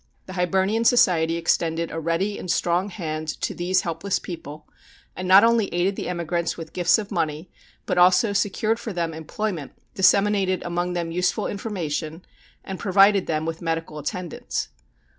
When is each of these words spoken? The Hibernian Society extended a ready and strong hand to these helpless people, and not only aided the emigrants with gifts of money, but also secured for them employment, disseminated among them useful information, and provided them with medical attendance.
The 0.25 0.33
Hibernian 0.33 0.83
Society 0.83 1.35
extended 1.35 1.91
a 1.91 1.99
ready 1.99 2.39
and 2.39 2.49
strong 2.49 2.89
hand 2.89 3.27
to 3.41 3.53
these 3.53 3.81
helpless 3.81 4.17
people, 4.17 4.67
and 5.15 5.27
not 5.27 5.43
only 5.43 5.71
aided 5.71 5.95
the 5.95 6.09
emigrants 6.09 6.57
with 6.57 6.73
gifts 6.73 6.97
of 6.97 7.11
money, 7.11 7.51
but 7.85 7.99
also 7.99 8.33
secured 8.33 8.79
for 8.79 8.93
them 8.93 9.13
employment, 9.13 9.73
disseminated 9.93 10.63
among 10.63 10.93
them 10.93 11.11
useful 11.11 11.45
information, 11.45 12.25
and 12.63 12.79
provided 12.79 13.27
them 13.27 13.45
with 13.45 13.61
medical 13.61 13.99
attendance. 13.99 14.69